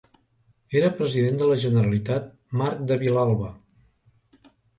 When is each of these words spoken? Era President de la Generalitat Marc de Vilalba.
Era 0.79 0.87
President 1.01 1.37
de 1.41 1.49
la 1.51 1.57
Generalitat 1.63 2.33
Marc 2.63 2.81
de 2.93 2.99
Vilalba. 3.05 3.53